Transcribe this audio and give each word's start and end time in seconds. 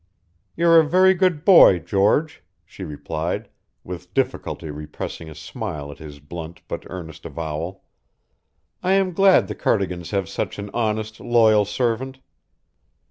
"You're 0.57 0.79
a 0.79 0.83
very 0.83 1.13
good 1.13 1.45
boy, 1.45 1.77
George," 1.77 2.41
she 2.65 2.83
replied, 2.83 3.49
with 3.83 4.15
difficulty 4.15 4.71
repressing 4.71 5.29
a 5.29 5.35
smile 5.35 5.91
at 5.91 5.99
his 5.99 6.19
blunt 6.19 6.63
but 6.67 6.85
earnest 6.87 7.23
avowal. 7.23 7.83
"I 8.81 8.93
am 8.93 9.13
glad 9.13 9.47
the 9.47 9.53
Cardigans 9.53 10.09
have 10.09 10.27
such 10.27 10.57
an 10.57 10.71
honest, 10.73 11.19
loyal 11.19 11.65
servant." 11.65 12.17